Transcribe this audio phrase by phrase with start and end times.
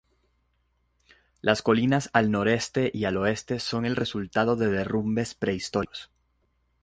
[1.41, 6.09] Las colinas al noreste y al oeste son el resultado de derrumbes prehistóricos.